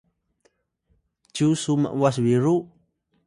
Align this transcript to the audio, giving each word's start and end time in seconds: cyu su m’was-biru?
cyu 1.33 1.47
su 1.61 1.73
m’was-biru? 1.81 2.55